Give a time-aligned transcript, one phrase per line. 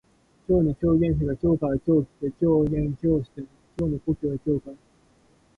[0.49, 3.43] 今日の狂言師が京から今日来て狂言今日して
[3.77, 4.77] 京の故郷へ今日帰る